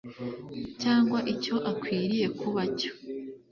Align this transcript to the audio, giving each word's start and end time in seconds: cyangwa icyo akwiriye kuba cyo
cyangwa 0.81 1.19
icyo 1.33 1.55
akwiriye 1.71 2.27
kuba 2.39 2.61
cyo 2.79 2.91